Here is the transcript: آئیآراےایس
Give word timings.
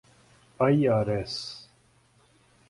آئیآراےایس 0.59 1.65